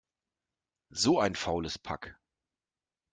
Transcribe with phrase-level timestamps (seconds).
[0.93, 2.17] So ein faules Pack!